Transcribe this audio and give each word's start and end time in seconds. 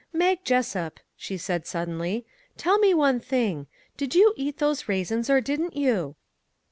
"Mag 0.23 0.43
Jessup," 0.43 0.99
she 1.15 1.37
said 1.37 1.67
suddenly," 1.67 2.25
tell 2.57 2.79
me 2.79 2.91
one 2.91 3.19
thing. 3.19 3.67
Did 3.97 4.15
you 4.15 4.33
eat 4.35 4.57
those 4.57 4.89
raisins, 4.89 5.29
or 5.29 5.41
didn't 5.41 5.77
you?" 5.77 6.15